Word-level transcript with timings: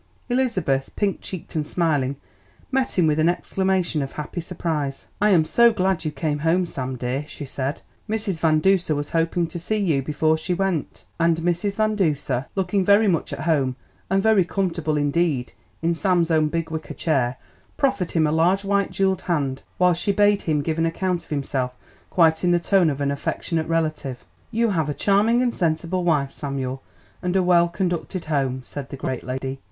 Elizabeth, 0.29 0.89
pink 0.95 1.19
cheeked 1.21 1.53
and 1.55 1.63
smiling, 1.63 2.15
met 2.71 2.97
him 2.97 3.05
with 3.05 3.19
an 3.19 3.29
exclamation 3.29 4.01
of 4.01 4.13
happy 4.13 4.41
surprise. 4.41 5.05
"I 5.21 5.29
am 5.29 5.45
so 5.45 5.71
glad 5.71 6.05
you 6.05 6.09
came 6.09 6.39
home, 6.39 6.65
Sam 6.65 6.95
dear," 6.95 7.23
she 7.27 7.45
said. 7.45 7.81
"Mrs. 8.09 8.39
Van 8.39 8.57
Duser 8.57 8.95
was 8.95 9.09
hoping 9.11 9.45
to 9.45 9.59
see 9.59 9.77
you 9.77 10.01
before 10.01 10.37
she 10.39 10.55
went." 10.55 11.05
And 11.19 11.37
Mrs. 11.37 11.75
Van 11.75 11.93
Duser, 11.95 12.47
looking 12.55 12.83
very 12.83 13.07
much 13.07 13.31
at 13.31 13.41
home 13.41 13.75
and 14.09 14.23
very 14.23 14.43
comfortable 14.43 14.97
indeed 14.97 15.53
in 15.83 15.93
Sam's 15.93 16.31
own 16.31 16.47
big 16.47 16.71
wicker 16.71 16.95
chair, 16.95 17.37
proffered 17.77 18.13
him 18.13 18.25
a 18.25 18.31
large 18.31 18.65
white 18.65 18.89
jewelled 18.89 19.21
hand, 19.29 19.61
while 19.77 19.93
she 19.93 20.11
bade 20.11 20.41
him 20.41 20.63
give 20.63 20.79
an 20.79 20.85
account 20.87 21.23
of 21.25 21.29
himself 21.29 21.73
quite 22.09 22.43
in 22.43 22.49
the 22.49 22.59
tone 22.59 22.89
of 22.89 23.01
an 23.01 23.11
affectionate 23.11 23.67
relative. 23.67 24.25
"You 24.49 24.69
have 24.71 24.89
a 24.89 24.95
charming 24.95 25.43
and 25.43 25.53
sensible 25.53 26.03
wife, 26.03 26.31
Samuel, 26.31 26.81
and 27.21 27.35
a 27.35 27.43
well 27.43 27.67
conducted 27.67 28.25
home," 28.25 28.61
said 28.65 28.89
the 28.89 28.97
great 28.97 29.23
lady. 29.23 29.59